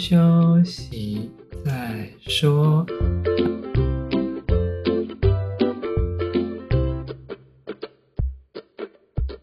[0.00, 0.16] 休
[0.64, 1.30] 息
[1.62, 2.86] 再说。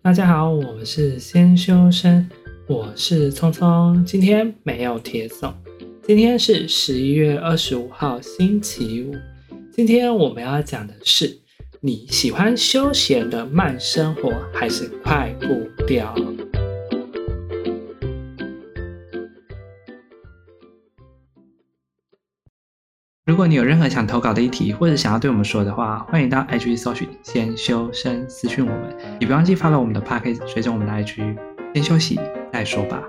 [0.02, 2.28] 大家好，我们是先修身，
[2.68, 5.54] 我是聪聪，今天没有铁送。
[6.02, 9.14] 今天是十一月二十五号，星期五。
[9.72, 11.38] 今天我们要讲的是，
[11.82, 16.16] 你喜欢休闲的慢生活，还是快步调？
[23.38, 28.98] 如果你有任何想投稿的议题，或者想要对我们说的话，欢迎到 IG 搜寻“先修身”私讯我们。
[29.20, 31.38] 也不忘记发了我们的 Podcast，随着我们的 IG。
[31.76, 32.20] 先休息
[32.52, 33.04] 再说吧。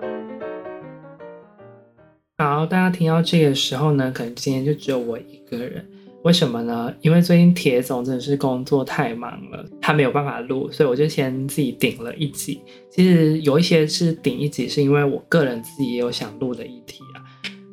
[2.36, 5.83] 好，大家听到这个时候呢，可能今天就只有我一个人。
[6.24, 6.92] 为什么呢？
[7.00, 12.60] 因为最近铁总真的是工作太忙了，他没有办法录，所以我就先自己顶了一集。
[12.91, 17.17] 其实有一些是顶一集，是因为我个人自己也有想录的议题啊。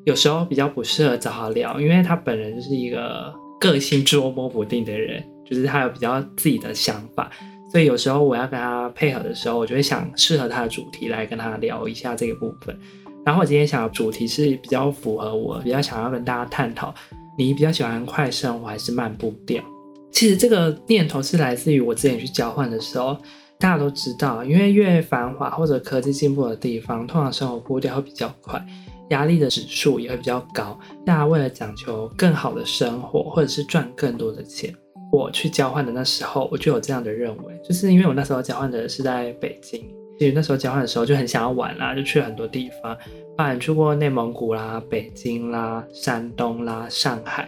[0.06, 7.30] 有时候比较不适合找他聊，因为他本人就是一个个性捉摸不定的人，就是他有比较自己的想法，
[7.72, 12.78] 所以有时候我要跟他配合的时候，我就会想适合他的主题来跟他聊一下这个部分。
[13.26, 16.94] 然后我今天想的主题是比较符合我，比较想要跟大家探讨，
[17.36, 19.64] 你比较喜欢快生活还是慢步调？
[20.12, 23.18] 其实这个念头是来自于我之前去交换的时候，
[23.58, 28.64] 大家都知道，因为越繁华或者科技进步的地方，通常生活步调会比较快。
[29.10, 34.74] 压力的指数也会比较高，大家为了讲求更好的生活，或者是赚更多的钱，
[35.12, 39.86] 我去交换的那时候，我就有这样的认为，就是因为我那时候交换的是在北京，
[40.18, 42.98] 其实那时候交换的时候就很想要玩啦，就去了很多地方，
[43.38, 47.48] 包含去过内蒙古啦、北京啦、山东啦、上海，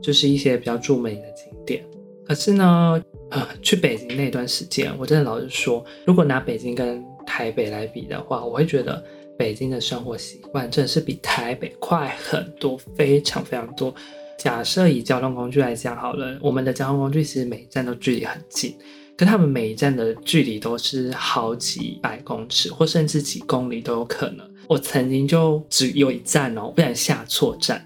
[0.00, 1.84] 就是一些比较著名的景点。
[2.24, 9.02] 可是呢，呃，去北京那段时间，我真的老是说，如果拿北京跟台北来比的话，我会觉得。
[9.38, 13.94] 北京的生活习惯真的是比台北快很多，非常非常多。
[14.38, 18.74] 假设以交通工具来讲好了，我们的交通工具其实每一站都距离很近，
[19.16, 24.48] 跟他们每一站的距离都是好几百公尺，或甚至几公里都有可能。
[24.68, 27.84] 我曾经就只有一站哦，不然下错站，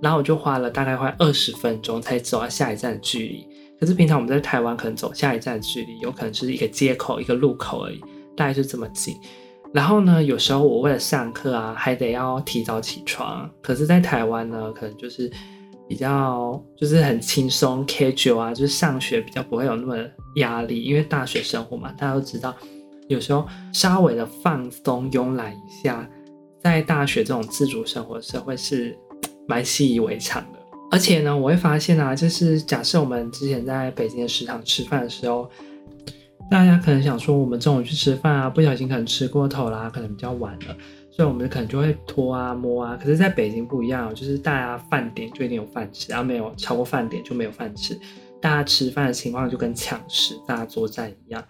[0.00, 3.46] 然后我就花了大概快二十分钟才走到下一站的距离。
[3.80, 8.00] 可是平常我们在台湾可能走下一站的距离，有可能是一个街口、一个路口而已，
[8.36, 9.16] 大概就这么近。
[9.74, 13.50] 然后呢，有时候我为了上课啊，还得要提早起床。
[13.62, 15.30] 可是，在台湾呢，可能就是
[15.86, 19.96] 比较就是很轻松 casual 啊，就是上学比较不会有那么
[20.36, 22.54] 压力，因为大学生活嘛，大家都知道，
[23.08, 26.08] 有时候稍微的放松慵懒一下，
[26.62, 28.96] 在大学这种自主生活社会是
[29.46, 30.58] 蛮习以为常的。
[30.90, 35.50] 而且呢，我会发现啊，就是假设我们之前在北京的食堂吃饭的时候。
[36.48, 40.76] 大家可能想说，我们中午去吃饭啊，不小心可能吃过头啦，可能比较晚了，
[41.10, 42.96] 所以我们可能就会拖啊摸啊。
[42.96, 47.98] 可是，在北京不一样，就是大家饭点就一定有饭吃，然后没有超过饭点就没有饭吃。
[48.40, 51.42] 大家吃饭的情况就跟抢食、大作战一样，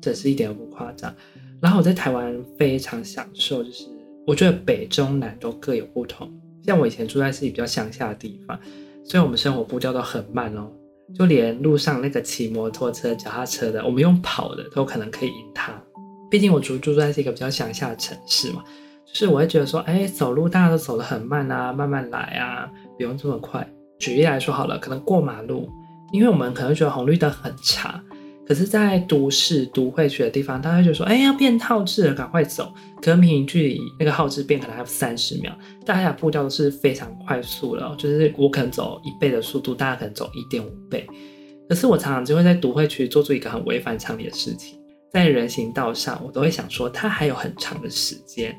[0.00, 1.14] 这是一点都不夸张。
[1.60, 3.86] 然后我在台湾非常享受，就是
[4.26, 6.30] 我觉得北中南都各有不同。
[6.62, 8.58] 像我以前住在自己比较乡下的地方，
[9.02, 10.70] 所以我们生活步调都很慢哦。
[11.14, 15.72] 就连路上那个骑摩托车、脚踏车的，我们用跑的都可能可以赢他。
[16.30, 18.64] 毕竟我住住在一个比较乡下的城市嘛，
[19.06, 23.68] 就是我会觉得说，哎，走路大家都走得很慢啊，慢慢来啊，不用这么快。
[23.98, 25.68] 举例来说好了，可能过马路，
[26.12, 28.02] 因为我们可能觉得红绿灯很长。
[28.44, 41.06] 可是，在都市都会区的地方，大家就说：“哎，要变号志了，赶快走。”可能平均距离那个号志变可能还有三十秒，大家的步调都是非常快速的，就是我可能走一倍的速度，大家可能走一点五倍。
[41.68, 44.76] 可是我常常就会在都会区做出一个很违反常理的事情，
[45.12, 48.54] 在人行道上，我都会想说，它还有很长的时间，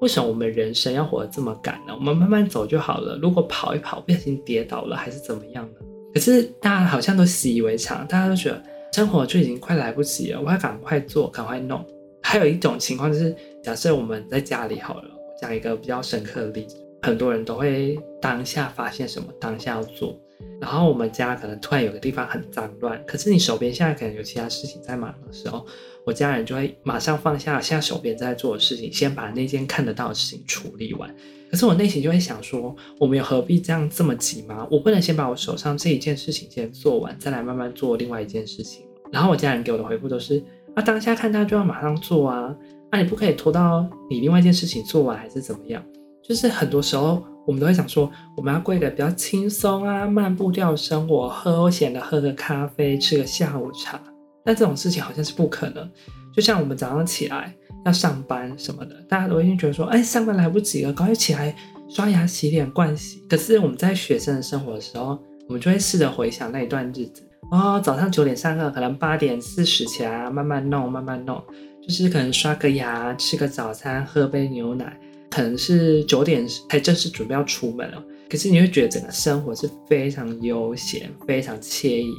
[0.00, 1.94] 为什么我们人生要活得这么赶呢？
[1.94, 3.18] 我们慢慢走就好了。
[3.20, 5.80] 如果跑一跑不小心跌倒了，还是怎么样呢？
[6.14, 8.62] 可是大家好像都习以为常，大家都觉得。
[8.96, 11.84] 生活就已经快来不及了，我要赶快做，赶快弄。
[12.22, 20.18] 还有一种情况就是，假设我们在家里好了，我讲一个比较深刻的例子，很多人都会当下发现什么，当下要做。
[20.58, 25.66] 然后我们家可能突然有个地方很脏乱，可是你手边现在可能有其他事情在忙的时候，
[26.06, 31.14] 我家人就会马上放下现在手边在做的事情，先把那件看得到的事情处理完。
[31.50, 34.66] 可是我内心就会想说，我们又何必这样这么急吗？
[34.70, 38.85] 我不能先把我手上这一件事情先做完，再来慢慢做另外一件事情。
[39.12, 40.42] 然后我家人给我的回复都是：
[40.74, 42.54] 啊，当下看到就要马上做啊，
[42.90, 45.82] 啊、你不可以拖到你另外一件事情做完还是怎么样？
[46.22, 54.00] 就是很多时候我们都会想说，我们要过一个比较轻松啊、慢步调生活，悠闲的喝个咖啡，吃个下午茶。
[54.44, 55.90] 但这种事情好像是不可能。
[56.34, 57.54] 就像我们早上起来
[57.84, 61.54] 要上班什么的，大家都会觉得说，哎，上班来不及了，赶快起来
[61.88, 63.24] 刷牙、洗脸、盥洗。
[63.28, 65.18] 可是我们在学生的生活的时候，
[65.48, 67.25] 我们就会试着回想那一段日子。
[67.50, 71.40] 哦，早上九点上课，可能八点四十起来，慢慢弄，慢慢弄，
[71.80, 74.98] 就是可能刷个牙，吃个早餐，喝杯牛奶，
[75.30, 78.02] 可能是九点才正式准备要出门了。
[78.28, 82.12] 可是你会觉得整个生活是非常悠闲，非常惬意，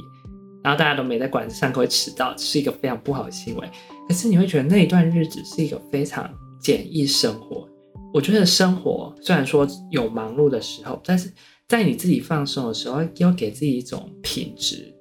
[0.64, 3.68] 然后大家都没在管上课会迟到，是一个非常不好的行为。
[4.08, 6.28] 可是你会觉得那一段日子是一个非常
[6.58, 7.68] 简易生活。
[8.14, 11.30] 我觉得生活虽然说有忙碌的时候，但是
[11.68, 14.94] 在你自己放松的时候，要给自己一种品质。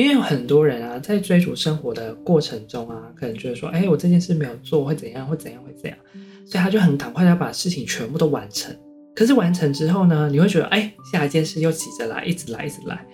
[0.00, 5.98] 因为有很多人啊，在追逐生活的过程中啊，可能觉得说，哎，我这件事没有做会怎样，会怎样，会怎样，
[6.46, 8.74] 所以他就很赶快要把事情全部都完成。
[9.14, 13.06] 可是完成之后呢，你会觉得，哎，下一件事又急着来，一直来，一直来。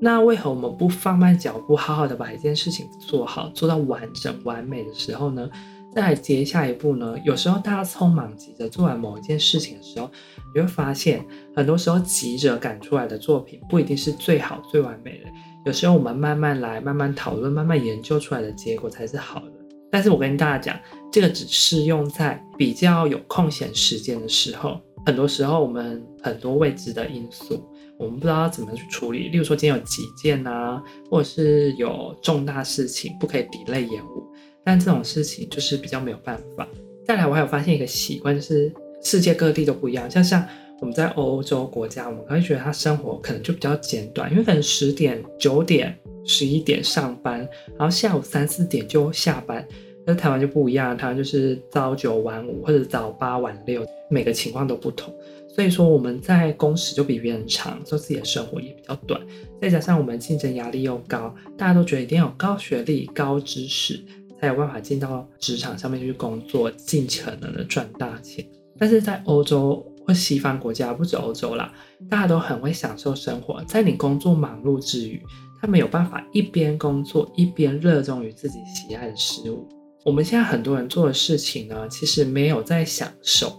[0.00, 5.48] 那为何我们不放慢脚步，好好的把一件事情做好，做到完整完美的时候呢，
[5.94, 7.14] 再来接下一步呢？
[7.24, 10.10] 有时候大家匆忙急着做完某一件事情的时候，
[10.52, 11.24] 你会发现，
[11.54, 15.30] 很多时候急着赶出来的作品不一定是最好最完美的。
[15.64, 19.52] 有时候我们慢慢来，慢慢讨论，慢慢研究出来的结果才是好的。
[19.90, 20.80] 但是我跟大家讲，
[21.12, 24.80] 这个只适用在比较有空闲时间的时候。
[25.04, 27.60] 很多时候，我们很多未知的因素，
[27.98, 29.28] 我们不知道怎么去处理。
[29.28, 34.24] 例如说，今天有急件啊，或者是有重大事情不可以 delay 延误，
[34.64, 36.66] 但这种事情就是比较没有办法。
[37.04, 38.72] 再来，我还有发现一个习惯，就是
[39.02, 40.08] 世界各地都不一样。
[40.08, 40.46] 像像
[40.82, 47.48] 我们在欧洲国家，我们可能觉得他生活可能就比较简短，因为可能十点、九点、十一点上班，
[47.78, 49.64] 然后下午三四点就下班。
[50.04, 55.14] 那台湾就不一样，台湾就是朝九晚五或者早八晚六，每个情况都不同。
[55.48, 59.20] 所以说我们在工时就比别人长，做自己的生活也比较短。
[59.60, 64.04] 再加上我们竞争压力又高，大家都觉得一定要有高学历、高知识
[64.40, 68.44] 才有办法进到职场上面去工作，尽可能的赚大钱。
[68.78, 71.72] 但是在欧洲或西方国家，不止欧洲啦，
[72.10, 73.64] 大家都很会享受生活。
[73.64, 75.18] 在你工作忙碌之余，
[75.58, 79.66] 他们有办法一边工作一边热衷于自己喜爱的事物。
[80.04, 83.58] 我们现在很多人做的事情呢，其实没有在享受，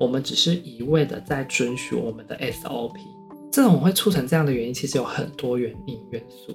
[0.00, 2.98] 我们只是一味的在遵循我们的 SOP。
[3.52, 6.52] 这种会促成这样的原因，其实有很多原因元素。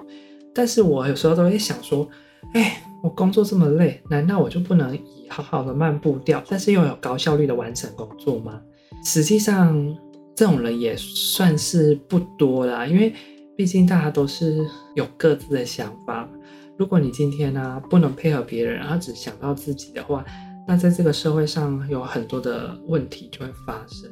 [0.53, 2.05] 但是我有时候都会想说，
[2.53, 8.59] 哎，我工作这么累，难道我就不能以好好的慢步调，但是又有高效率的完成工作吗？
[9.03, 9.97] 实际上，
[10.35, 13.13] 这种人也算是不多啦，因为
[13.55, 16.29] 毕竟大家都是有各自的想法。
[16.77, 20.23] 如果你今天呢、不能配合别人，然后只想到自己的话，
[20.67, 24.09] 那在这个社会上有很多的问题就会发生，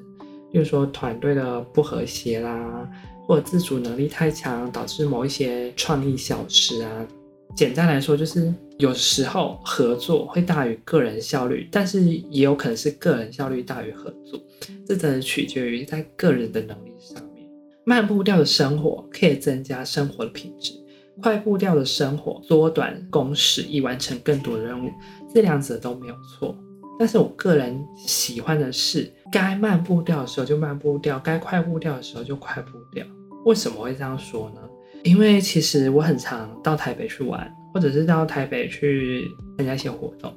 [0.51, 2.89] 比如说团队的不和谐啦，
[3.27, 7.07] 或者自主能力太强，导致某一些创意消失啊。
[7.55, 14.39] 简单来说，就是有时候合作会大于个人效率，但是也有可能是个人效率大于合作，
[14.85, 17.49] 这真的取决于在个人的能力上面。
[17.85, 20.73] 慢步调的生活可以增加生活的品质。
[21.21, 24.91] 快步调的生活，缩短工时以完成更多的任务，
[25.33, 26.53] 这两者都没有错。
[26.99, 33.05] 但是我个人喜欢的是，该慢步调的时候就慢步调，该快步调的时候就快步调。
[33.45, 34.61] 为什么会这样说呢？
[35.05, 39.25] 因为其实我很常到台北去玩，或者是到台北去
[39.57, 40.33] 参加一些活动，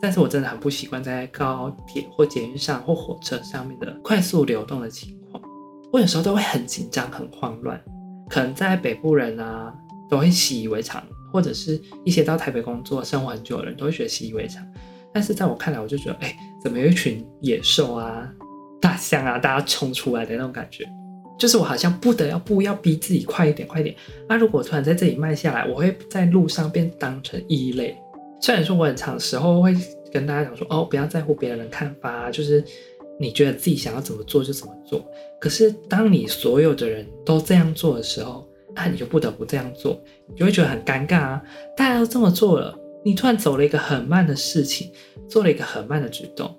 [0.00, 5.42] 但是我真的很不习惯在高铁或捷运上或火车上面的快速流动的情况。
[5.92, 7.82] 我有时候都会很紧张、很慌乱。
[8.28, 9.74] 可能在北部人啊。
[10.10, 11.00] 都会习以为常，
[11.32, 14.60] 或者是一些到台北工作、生活很久的人都会觉得习以为常。
[15.14, 18.28] 但是在我看来，我就觉得，哎，怎么有一群野兽啊、
[18.80, 20.84] 大象啊，大家冲出来的那种感觉，
[21.40, 23.96] 就是我好像不得要不要逼自己快一点、快一点。
[24.28, 27.96] 那、啊、如果突然在这里慢下来，我会在路上变当成异类。
[28.42, 29.74] 虽然说我很长时候会
[30.12, 32.62] 跟大家讲说，哦，不要在乎别人的看法，就是
[33.18, 35.02] 你觉得自己想要怎么做就怎么做。
[35.40, 41.42] 可是当你所有的人都这样做的时候，那你就不得不这样做，你就会觉得很尴尬啊！
[41.74, 44.92] 大家都这么做了，你突然走了一个很慢的事情，
[45.26, 46.54] 做了一个很慢的举动，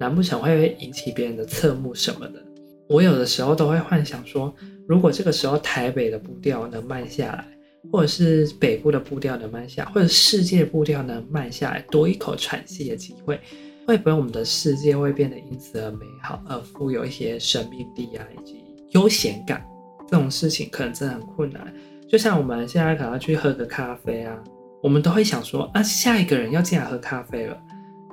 [0.00, 2.43] 难不成会引起别人的侧目什么的？
[2.88, 4.54] 我有的时候都会幻想说，
[4.86, 7.44] 如果这个时候台北的步调能慢下来，
[7.92, 13.40] 或者是北部的步调能慢下，或者世界步调能慢下来，多一口喘息的机会，
[13.86, 19.64] 会不会我们的世界会变得因此而美好，而富有一些生命力啊，以及悠闲感？
[20.06, 21.72] 这种事情可能真的很困难，
[22.06, 24.38] 就像我们现在可能要去喝个咖啡啊，
[24.82, 27.58] 我们都会想说啊，下一个人要进来喝咖啡了，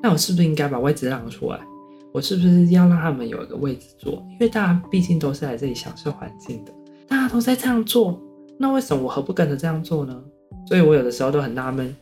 [0.01, 1.59] 那我是不是应该把位置让出来？
[2.13, 4.13] 我是不是要让他们有一个位置坐？
[4.31, 6.71] 因为大家毕竟都是来这里享受环境的，
[7.07, 8.19] 大家都在这样做，
[8.57, 10.21] 那为什么我何不跟着这样做呢？
[10.67, 11.95] 所以我有的时候都很纳闷，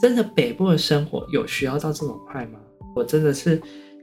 [0.00, 2.58] 真的北部的生活有需要到这么快吗？
[2.94, 3.60] 我真的是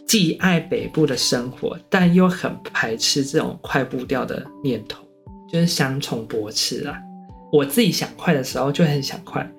[0.08, 5.04] 既爱北部的生活，但又很排斥这种快步调的念头，
[5.48, 6.98] 就是相重驳斥啊。
[7.52, 9.50] 我自己想快的时候就很想快，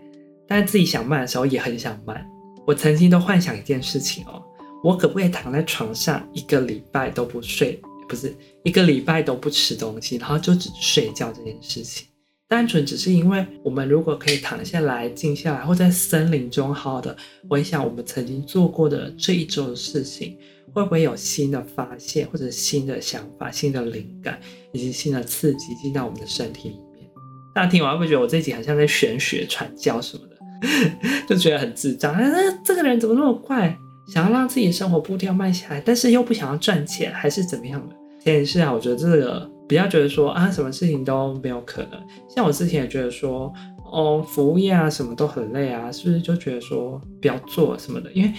[0.49, 2.27] 但自己想慢的时候也很想慢。
[2.67, 4.43] 我曾经都幻想一件事情哦，
[4.83, 8.35] 我可不可以躺在床上一个礼拜都不睡，不是
[8.65, 12.07] 一个礼拜都不吃东西，然后就只睡觉这件事情。
[12.49, 17.17] 单纯只是因为我们如果可以躺下来、静下来，或在森林中好好的
[17.49, 20.37] 回想我们曾经做过的这一周的事情，
[20.75, 24.39] 会不会有新的发现，或者新的想法、新的灵感，
[24.73, 27.09] 以及新的刺激进到我们的身体里面？
[27.55, 30.37] 大家听完会不会觉得我这集好像在玄学传教什么的，
[31.27, 32.15] 就觉得很智障？
[32.19, 33.79] 那这个人怎么那么怪？
[34.07, 37.95] 想要让自己的生活步调慢下来，但是又不想要赚钱，还是怎么样的？
[38.25, 39.51] 这件事啊，我觉得这个。
[39.69, 41.93] 不要觉得说啊，什么事情都没有可能。
[42.29, 43.51] 像我之前也觉得说，
[43.91, 48.13] 哦，服务业啊，什么都很累啊，是不是就觉得说不要做什么的？
[48.13, 48.31] 因为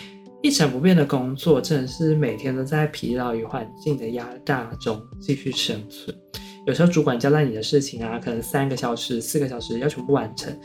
[0.43, 6.15] 一成不变的工作，真的是每天都在疲劳与环境的压榨中继续生存。
[6.67, 10.55] 有时候主管交代你的事情啊，可能三个小时、四个小时要全部完成，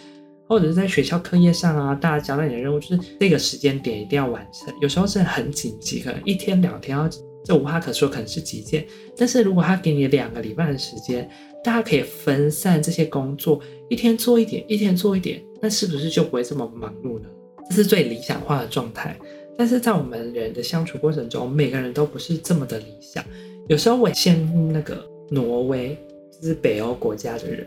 [0.48, 4.74] 或者是在学校课业上啊，大家交代你的任务就是这个时间点一定要完成。
[4.80, 7.08] 有时候是很紧急，可能一天两天要。
[7.44, 8.84] 这无话可说，可能是急件。
[9.16, 11.26] 但是如果他给你两个礼拜的时间，
[11.64, 17.28] 大家可以分散这些工作，一天做一点，一天做一点，那是不是就不会这么忙碌呢？
[17.70, 19.16] 这是最理想化的状态。
[19.56, 23.24] 但是在我们人的相处过程中，每个人都不是这么的理想。
[23.66, 25.96] 有时候我羡慕那个挪威，
[26.38, 27.66] 就是北欧国家的人。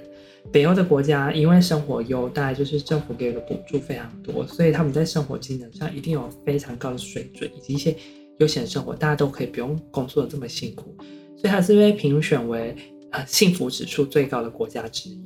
[0.50, 7.96] 北欧的国家因为生活优待，就是政府给的补助非常多，所以他们在生活技能上一定有非常高的水准，以及一些。
[8.40, 10.96] 悠闲生活，大家都可以不用工作的这么辛苦，
[11.38, 12.76] 所以它是被评选为
[13.12, 15.22] 呃幸福指数最高的国家之一。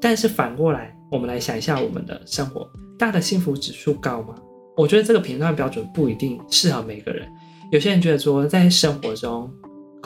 [0.00, 4.36] 但是反过来，我们来想一下我们的生活，大的幸福指数高吗？
[4.76, 7.26] 我觉得这个评断标准不一定适合每个人。
[7.72, 9.50] 有些人觉得说，在生活中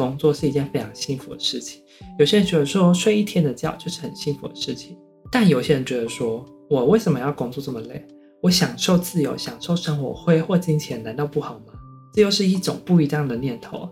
[0.00, 1.82] 工作是一件非常幸福的事情；
[2.18, 4.96] 有些人觉得说，睡一天的觉就是很幸福的事情。
[5.30, 8.02] 但有些人觉得说，我为什么要工作这么累？
[8.40, 11.74] 我享受自由，享受生活，挥霍金钱，难道不好吗？
[12.14, 13.86] 这又是一种不一样的念头。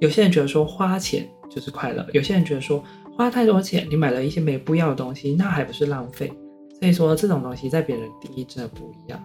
[0.00, 2.84] 有些人觉得说花钱就是快乐，有些人觉得说
[3.16, 6.30] 花太多钱，你买了一些没必要的东西，那还不是浪费？
[6.78, 9.18] 所以说这种东西在别人定义真的不一样。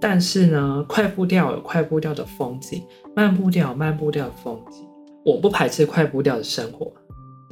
[0.00, 2.82] 但是呢，快步调有快步调的风景，
[3.14, 4.86] 慢步调有慢步调的风景。
[5.24, 6.92] 我不排斥快步调的生活，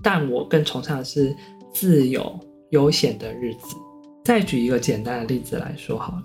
[0.02, 1.34] 但我更崇尚的是
[1.72, 2.38] 自由
[2.70, 3.76] 悠闲的日子。
[4.24, 6.22] 再举一个简单的例子来说好了，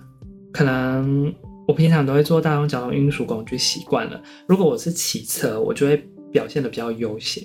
[0.51, 1.33] 可能。
[1.65, 4.21] 我平常都会坐大众交通运输工具习惯了。
[4.45, 5.95] 如果我是骑车，我就会
[6.29, 7.41] 表现得比较悠闲。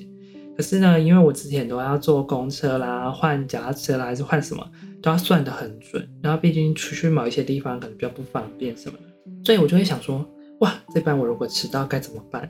[0.57, 6.05] 可是呢，因为我之前都要坐公车啦、换脚踏车啦，还是换什么，都要算得很准。
[6.21, 9.05] 然后毕竟出去某一些地方可能比较不方便什么的，
[9.45, 10.28] 所以我就会想说，
[10.62, 12.49] 哇，这班我如果迟到该怎么办？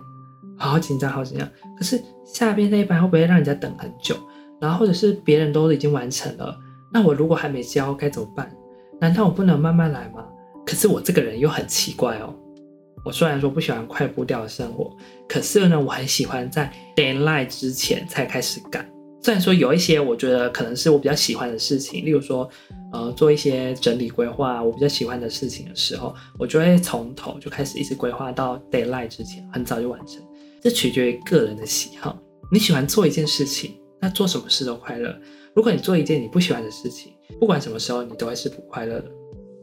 [0.59, 1.49] 好紧张，好紧张。
[1.77, 4.17] 可是下边那一班会不会让人家等很久？
[4.61, 6.59] 然后或者是别人都已经完成了，
[6.93, 8.51] 那我如果还没交该怎么办？
[9.01, 10.25] 难道我不能慢慢来吗？
[10.67, 12.35] 可是我这个人又很奇怪哦，
[13.05, 14.95] 我虽然说不喜欢快步调的生活，
[15.29, 18.85] 可是呢，我很喜欢在 deadline 之前才开始赶。
[19.23, 22.49] 虽然说有一些我觉得可能是我比较喜欢的事情，例如说，
[22.93, 30.21] 呃，做一些整理规划，我比较喜欢的事情的时候，我就会从头就开始一直规划到 deadline 之前，很早就完成。
[30.63, 32.19] 这取决于个人的喜好。
[32.51, 35.15] 你喜欢做一件事情，那做什么事都快乐。
[35.55, 39.11] 如果你做一件你不喜欢的事情，不管什么时候，你都会是不快乐的。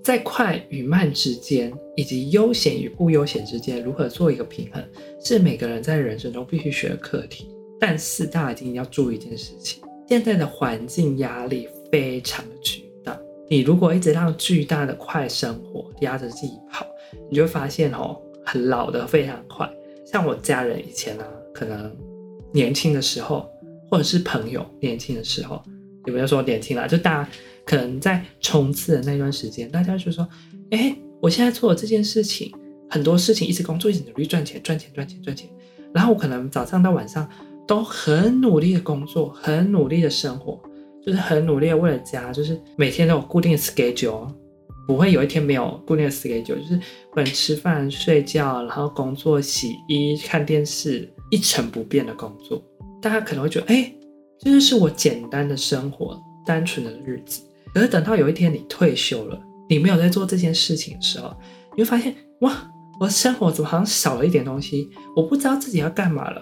[0.03, 4.83] 在快与慢之间，以及悠闲与不悠闲之间，如何做一个平衡，
[5.19, 7.49] 是每个人在人生中必须学的课题。
[7.79, 13.19] 但是大家一定要注意一件事情：现在的环境压力非常的巨大。
[13.49, 16.85] 你如果一直让巨大的快生活压着自己跑，
[17.29, 19.67] 你就会发现哦，很老的非常快。
[20.15, 21.93] 像我家人以前啊，可能
[22.53, 23.45] 年轻的时候，
[23.91, 25.61] 或者是朋友年轻的时候，
[26.05, 26.87] 也不要说年轻了？
[26.87, 27.29] 就大家。
[27.65, 30.25] 可能在冲刺的那段时间，大家就说
[30.71, 32.49] ：“哎，我现在做了这件事情，
[32.89, 35.49] 很多事情一直工作，一直努力赚钱，赚钱，赚钱，赚钱。
[35.91, 37.27] 然后我可能早上到晚上
[37.67, 40.61] 都很努力的工作，很努力的生活，
[41.05, 44.31] 就是很努力的为了家，就是每天都有固定的 schedule，
[44.87, 46.79] 不会有一天没有固定的 schedule，就是
[47.11, 52.63] 可能吃饭、睡觉，然后工作、洗衣、看电视，一成不变的工作。
[53.01, 53.91] 大家可能会觉得，哎，
[54.39, 57.41] 这就是我简单的生活，单纯的日子。”
[57.73, 59.37] 可是等到有一天你退休了，
[59.67, 61.35] 你没有在做这件事情的时候，
[61.75, 64.89] 你会发现哇，我的生活怎么好像少了一点东西？
[65.15, 66.41] 我不知道自己要干嘛了。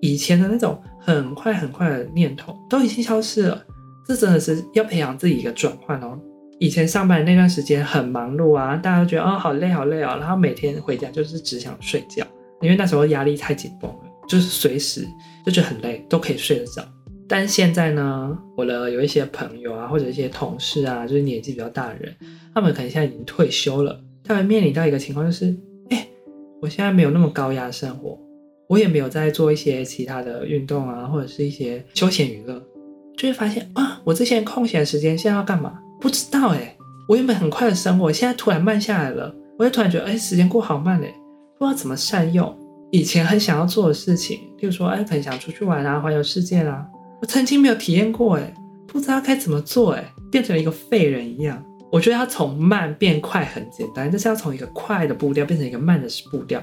[0.00, 3.62] 以前的那种很快很快的念头都已经消失了。
[4.08, 6.18] 这真的是要培养自己一个转换哦。
[6.60, 12.22] 以前上班那段时间很忙碌啊，大家都觉得哦好累好累哦，然后每天回家就是只想睡觉。
[12.60, 13.98] 因为那时候压力太紧绷了，
[14.28, 15.08] 就是随时
[15.46, 16.86] 就觉得很累，都可以睡得着。
[17.26, 22.14] 但是现在呢，我的有一些朋友啊，或者一些同事啊，就是年纪比较大的人，
[22.54, 25.56] 他们可能现在已经退休了，他们面临到一个情况就是，
[25.88, 26.06] 哎，
[26.60, 28.18] 我现在没有那么高压生活，
[28.68, 32.62] 我也没有在做一些其他的运动啊，或者是一些休闲娱乐，
[33.16, 35.78] 就会发现啊，我这些空闲时间现在要干嘛？
[36.00, 36.76] 不知道哎，
[37.06, 41.14] 我原本很快的生活，现在突然慢下来了，我就突然觉得，哎，时间过好慢哎，
[41.58, 42.56] 不知道怎么善用
[42.90, 46.86] 以前很想要做的事情，比如说，哎，很想出去玩啊，环游世界啊。
[47.20, 48.54] 我曾经没有体验过，哎，
[48.86, 51.62] 不知道该怎么做，哎，变成了一个废人一样。
[51.92, 56.62] 我觉得要从慢变快很简单，但是要从一个快的步调变成一个慢的步调，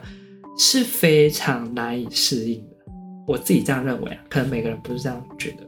[0.57, 2.75] 是非常难以适应的。
[3.27, 5.67] 我自己这样认为啊，可能每个人不是这样觉得。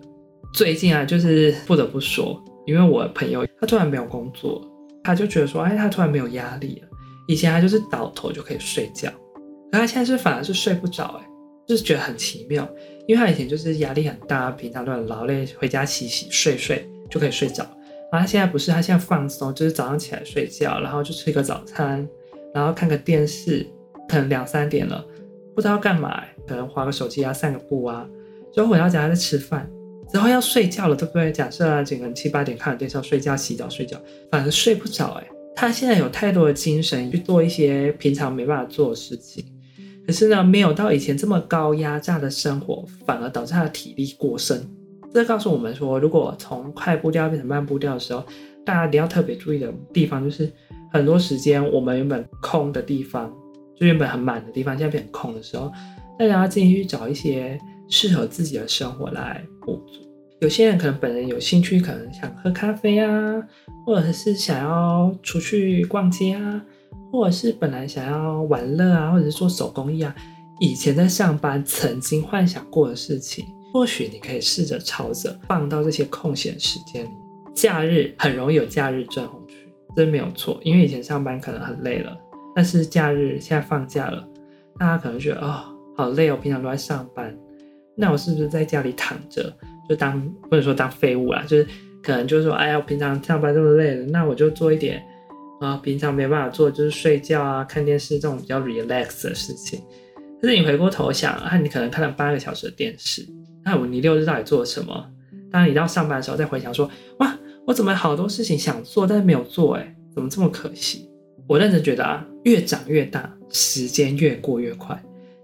[0.54, 4.62] 最近啊，就是不得不说，因为我朋友他突然没有工作，
[5.04, 6.88] 他就觉得说，哎，他突然没有压力了。
[7.28, 9.10] 以前他就是倒头就可以睡觉，
[9.72, 11.26] 可他现在是反而是睡不着，哎。
[11.68, 12.68] 就是觉得很奇妙，
[13.06, 17.64] 因为他以前就是压力很大，平常都很劳累，回家洗洗睡睡就可以睡着。
[18.12, 22.10] 然后他现在不是，他现在放松，就是早上起来睡觉，然后就吃个早餐，
[22.56, 23.64] 然后看个电视，
[24.08, 25.06] 可能两三点了，
[25.54, 28.10] 不知道干嘛，可能滑个手机啊，散个步啊，
[28.52, 29.70] 就回到家再吃饭，
[30.12, 31.32] 之后要睡觉了，对不对？
[31.32, 33.96] 假设啊，整个七八点看了电视睡觉，洗澡睡觉，
[34.32, 39.46] 反而睡不着，哎，他现在有太多的精神去做一些平常没办法做的事情。
[40.08, 44.60] 可是呢，没有到以前这么高压榨的生活，反而导致他的体力过剩。
[45.14, 48.24] 这告诉我们说，如果从快步调变成慢步调的时候，
[48.66, 50.52] 大家一定要特别注意的地方，就是
[50.92, 53.32] 很多时间我们原本空的地方，
[53.80, 55.72] 就原本很满的地方，现在变空的时候，
[56.18, 59.44] 大家要建议去找一些适合自己的生活来
[59.76, 60.00] 补足。
[60.40, 63.44] 有些人可能本人有兴趣，可能想喝咖啡啊，
[63.86, 66.62] 或者是想要出去逛街啊。
[67.12, 70.16] 或者是本来想要玩乐啊，或者是做手工艺啊，
[70.60, 77.10] 以前在上班曾经幻想过的事情，或许你可以试着朝着放到这些空闲时间里。
[77.56, 79.58] 假日很容易有假日症候群，
[79.96, 80.60] 真没有错。
[80.64, 82.16] 因为以前上班可能很累了，
[82.56, 84.24] 但是假日现在放假了，
[84.78, 85.64] 大家可能觉得哦，
[85.98, 87.36] 好累哦，平常都在上班，
[87.96, 89.52] 那我是不是在家里躺着
[89.90, 91.44] 就当或者说当废物啊？
[91.48, 91.68] 就是
[92.02, 95.04] 可能就是说，哎呀，我平常上班这么累了，那我就做一点。
[95.60, 99.82] 啊，平常没办法做就是睡觉啊、看电视这种比较 relax 的事情。
[100.42, 103.28] 但是你回过头想，啊，你可能看了八个小时的电视，
[103.66, 105.06] 那我你六日到底做了什么？
[105.52, 111.10] 当你到上班的时候再回想说，哇，我怎么好多事情想做，但是没有做，哎，怎么这么可惜？
[111.46, 114.98] 我认真觉得啊，越长越大，时间越过越快。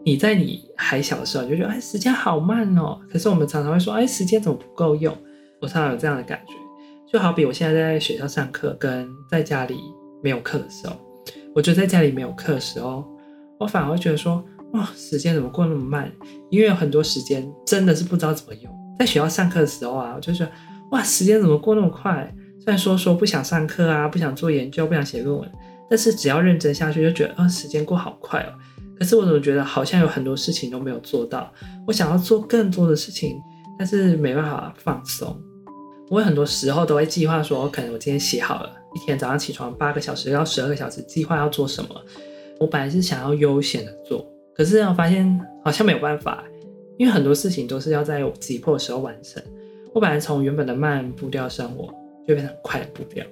[0.06, 3.00] 你在你还小的时候，你就觉得哎，时间好慢哦。
[3.12, 5.13] 可是我们常常会说，哎，时间怎么不够用？
[5.60, 6.54] 我常常有这样的感觉，
[7.12, 9.78] 就好比我现在在学校上课，跟在家里。
[10.24, 10.96] 没有课的时候，
[11.54, 13.06] 我觉得在家里没有课的时候，
[13.60, 16.12] 我反而会觉得说，哇，时间怎么过那么慢？
[16.50, 18.74] 因为有很多时间真的是不知道怎么用。
[18.98, 20.52] 在学校上课的时候啊，我就觉得，
[20.89, 22.34] 哇，时间怎么过那么快？
[22.60, 25.52] 虽然说说不想上课啊，不想做研究，不想写论文，
[25.88, 28.50] 但是只要认真下去，就觉得，啊，时间过好快哦。
[28.97, 31.51] 可是我怎么觉得好像有很多事情都没有做到？
[31.86, 33.39] 我想要做更多的事情，
[33.77, 35.36] 但是没办法放松。
[36.10, 38.71] 我很多时候都会计划说，可能我今天写好了。
[38.95, 41.89] 一天早上起床八个小时到十二个小时，计划要做什么？
[42.60, 46.43] 我本来是想要悠闲的做，可是我发现好像没有办法，
[46.97, 49.43] 因为很多事情都是要在急迫的时候完成。
[49.93, 51.93] 我本来从原本的慢步调生活，
[52.25, 53.25] 就变成快步调。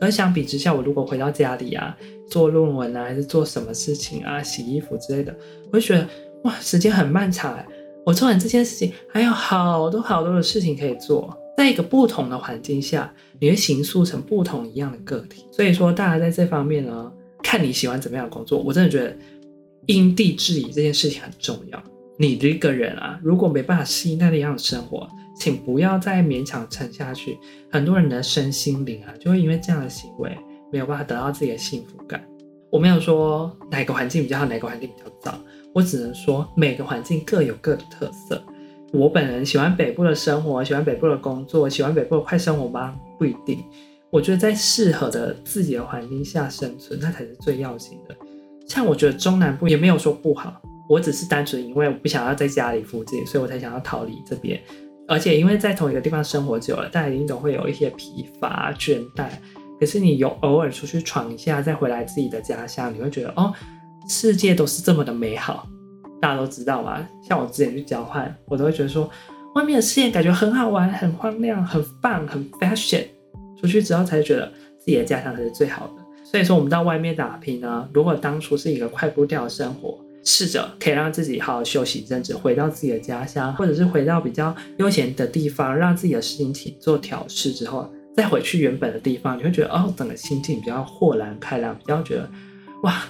[0.00, 1.96] 而相比之下，我如果回到家里啊，
[2.28, 5.36] 做论文啊，还是做什么事情啊，洗衣服之类的，
[5.66, 6.08] 我会觉得
[6.44, 7.66] 哇，时间很漫长哎。
[8.06, 11.36] 我做完这件事情，还有好多好多的事情可以做。
[11.58, 15.44] 在一个不同的环境下，你会形塑成不同一样的个体。
[15.52, 18.58] 所以说，大家在这方面呢，看你喜欢怎么样的工作。
[18.58, 19.14] 我真的觉得
[19.84, 21.82] 因地制宜这件事情很重要。
[22.20, 27.38] 你一个人啊，如果没办法适应那样的生活，请不要再勉强撑下去。
[27.72, 30.36] 很多人的身心灵啊，就会因为这样的行为
[30.70, 32.22] 没有办法得到自己的幸福感。
[32.68, 35.34] 我没有说哪个环境比较好，哪个环境比较糟，
[35.72, 38.42] 我只能说每个环境各有各的特色。
[38.92, 42.94] 我本人喜欢北部的生活，喜欢北部的工作，喜欢北部的快生活吗？
[43.18, 43.64] 不一定。
[44.10, 48.14] 我觉得在适合的自己的环境下生存，那才是最要紧的。
[48.66, 54.60] 像我觉得中南部也没有说不好，我只是单纯因为我不想要在家里附近，所以我才想要逃离这边。
[55.06, 59.28] 而且因为在同一个地方生活久了，大家一定都会有一些疲乏、倦怠。
[59.78, 63.54] 可是你有偶尔出去闯一下，再回来自己的家乡，你会觉得哦，
[64.08, 65.68] 世界都是这么的美好。
[66.20, 69.08] 大家都知道嘛，像我之前去交换，我都会觉得说，
[69.54, 73.04] 外面的世界感觉很好玩、很荒亮、很棒、很 fashion。
[73.60, 76.02] 出去之后才觉得自己的家乡才是最好的。
[76.24, 92.30] 所以说，我们到外面打拼呢，如果当初是一个快步调的生活，试着可以让自己好好休息一阵子，回到自己的家乡，或者是回到比较悠闲的地方，让自己的心情做调试之后，再回去原本的地方，你会觉得哦，整个心境比较豁然开朗，比较觉得
[92.82, 93.02] 哇，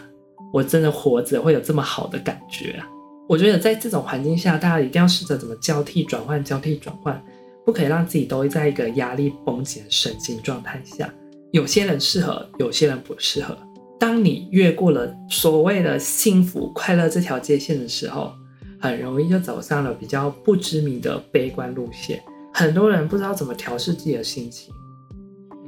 [0.53, 2.87] 我真的活着会有这么好的感觉啊！
[3.29, 7.23] 我觉得在这种环境下，大家一定要试着怎么交替转换，交替转换，
[7.65, 11.13] 不可以让自己都在一个压力绷紧的神经状态下。
[11.53, 13.57] 有些人适合，有些人不适合。
[14.01, 18.33] 当你越过了所谓的幸福快乐这条界线的时候，
[18.81, 22.19] 很容易就走上了比较不知名的悲观路线。
[22.51, 24.73] 很多人不知道怎么调试自己的心情。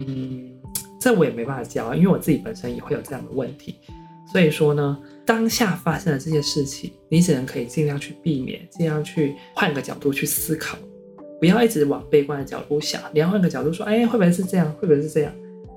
[0.01, 0.51] 嗯，
[0.99, 3.77] 这我也没办法教，因为我自己本身也会有这样的问题。
[4.33, 10.79] 所以说呢，当下发生的这些事情，你只能可以尽量去避免，尽量去换个角度去思考，
[11.39, 13.03] 不要一直往悲观的角度想。
[13.13, 14.73] 你要换个角度说，哎，会不会是这样？
[14.73, 15.31] 会不会是这样？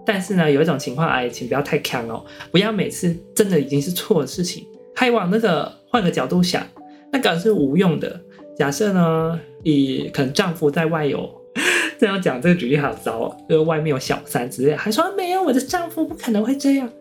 [0.05, 4.65] 但是呢，有一种情况，哎，请不要太强哦，不要每次真的已经是错的事情，
[4.95, 6.65] 还往那个换个角度想，
[7.11, 8.21] 那个是无用的。
[8.57, 11.29] 假设呢，你可能丈夫在外有。
[11.97, 16.91] 这样讲，这个举例好糟哦，就是外面有小三之类，还说没有，我的丈夫不可能会这样，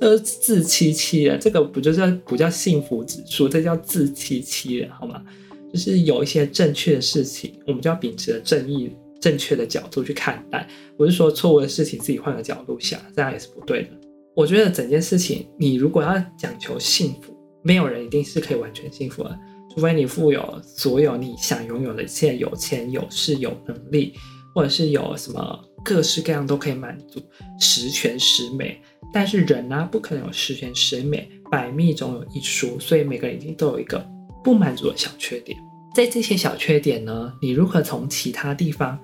[0.00, 5.22] 这是自欺欺人，这个不就是不叫幸福指数，这叫自欺欺人，好吗？
[5.70, 13.90] 就是有一些正确的事情，我们就要秉持着正义、正确的角度去看待，不是说错误的事情自己换个角度想，这样也是不对的。
[14.34, 19.38] 我觉得整件事情，你如果要讲求幸福，没有人一定是可以完全幸福的，
[19.74, 24.14] 除非你富有所有你想拥有的一切，有钱、有势、有能力。
[24.54, 27.20] 或者是有什么各式各样都可以满足，
[27.60, 28.80] 十全十美。
[29.12, 34.04] 但是人呢、啊，不可能有十全十美，百密总有一疏，所以每个人一定都有一个
[34.42, 35.56] 不满足的小缺点。
[35.98, 38.96] 在这些小缺点呢，你如何从其他地方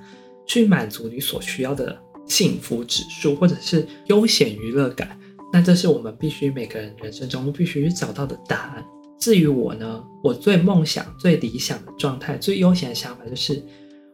[0.47, 5.19] 去满足你所需要的幸福指数，或者是悠闲娱乐感？
[5.53, 8.85] 那这是我们必须每个人人生中必须找到的答案。
[9.19, 13.61] 至于我呢，我最梦想、最理想的状态、最悠闲的想法就是。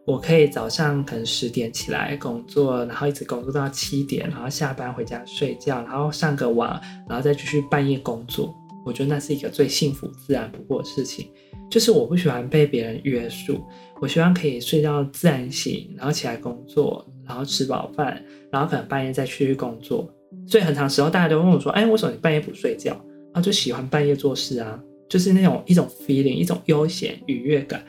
[0.07, 8.51] 我可以早上可能十点起来工作，然后一直工作到七点，然后下班回家睡觉，然后上个网，然后再继续半夜工作。
[8.85, 11.29] 我觉得那是一个最幸福自然不过的事情。
[11.69, 13.63] 就是我不喜欢被别人约束，
[14.01, 20.13] 我希望可以睡到自然醒，然后起来工作，然后吃饱饭，然后可能半夜再去工作。
[20.45, 22.91] 所以很长时候大家都问我说：“哎，为什么你半夜不睡觉？”
[23.33, 27.81] 然后就喜欢半夜做事啊，就是那种一种 feeling，一种悠闲愉悦感。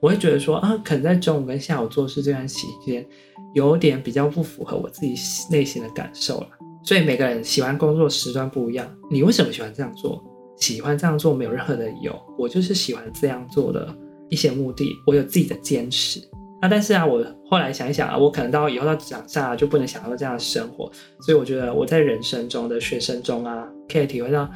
[0.00, 3.06] 我会觉得说啊，可能在中午跟下午做事这段期间，
[3.54, 5.14] 有点比较不符合我自己
[5.50, 6.48] 内心的感受了。
[6.84, 8.86] 所以每个人喜欢工作时段不一样。
[9.10, 10.22] 你为什么喜欢这样做？
[10.60, 13.92] 喜欢这样做没有任何的理由，我就是喜欢这样做的
[14.28, 16.20] 一些目的，我有自己的坚持。
[16.60, 20.92] 啊，但是啊，我后来想一想啊，我可能到以后到长大就不能享受这样的生活。
[21.20, 24.46] 所以我觉得我在人生中的学生中啊，可以体会到，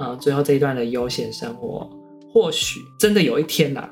[0.00, 1.88] 嗯，最后这一段的悠闲生活，
[2.32, 3.88] 或许真的有一天呐。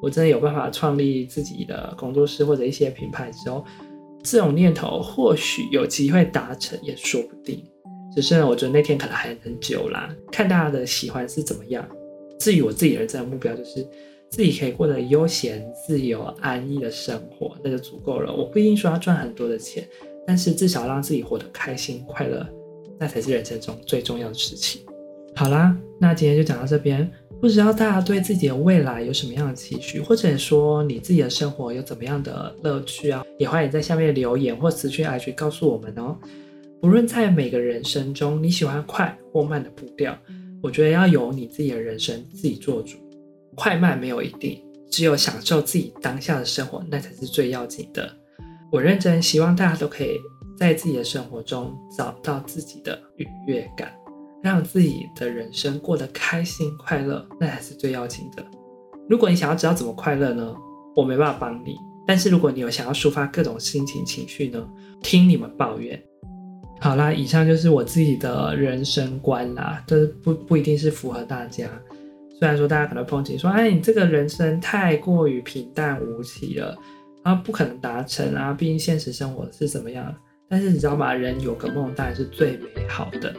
[0.00, 3.64] 我真的有办法创立自己的工作室或者一些品牌之后，
[4.22, 7.62] 这种念头或许有机会达成也说不定。
[8.14, 11.86] 只是呢，我觉得那天可能还很久啦，看大家的喜欢是怎么样。
[12.38, 13.86] 至于我自己人生的目标，就是
[14.30, 18.32] 自己可以过得悠闲、自由、安逸的生活，那就足够了。
[18.32, 19.88] 我不一定说要赚很多的钱，
[20.26, 22.46] 但是至少让自己活得开心、快乐，
[22.98, 24.82] 那才是人生中最重要的事情。
[25.34, 27.10] 好啦，那今天就讲到这边。
[27.40, 33.22] 不知道大家对自己的未来有什么样的期许，或者说你自己的生活有怎么样的乐趣啊？
[33.38, 36.16] 也欢迎在下面留言或私讯 IG 告诉我们哦。
[36.84, 40.14] 无论在每个人生中你喜欢快或慢的步调，
[40.62, 42.98] 我觉得要由你自己的人生自己做主。
[43.54, 48.14] 快慢没有一定，只有享受自己当下的生活，那才是最要紧的。
[48.70, 50.20] 我认真希望大家都可以
[50.58, 53.90] 在自己的生活中找到自己的愉悦感。
[54.42, 58.44] 让自己的人生过得开心快乐，那才是最要紧的。
[59.08, 60.54] 如果你想要知道怎么快乐呢？
[60.94, 61.76] 我没办法帮你。
[62.06, 64.62] 但是如果你有想要抒发各种心情情绪呢？
[65.02, 65.98] 听你们抱怨。
[66.84, 71.66] 好啦，以上就是我自己的人生观啦，这、就是、不不一定是符合大家。
[72.38, 76.76] 虽然说大家可能抨击说，哎，你这个人生太过于平淡无奇了，
[77.22, 80.14] 啊，不可能达成啊，毕竟现实生活是怎么样。
[80.46, 81.14] 但是你知道吗？
[81.14, 83.34] 人有个梦，当然是最美好的。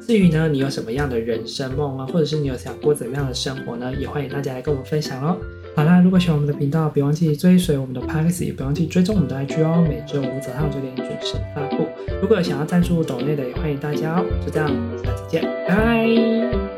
[0.00, 3.94] 至于呢，你有什么样的人生梦啊，或者是你有想过怎么样的生活呢？
[3.94, 5.38] 也欢迎大家来跟我们分享哦。
[5.74, 9.84] 好啦，如果喜欢我们的频道，别忘记追随我们的 Paxi，也别忘记追踪我们的 IG 哦。
[9.88, 11.88] 每周五早上九点准时发布。
[12.20, 14.24] 如果想要赞助抖内的，也欢迎大家哦。
[14.44, 16.71] 就这样，我们下次见，拜拜。